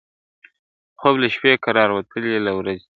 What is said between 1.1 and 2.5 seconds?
له شپې، قرار وتلی دی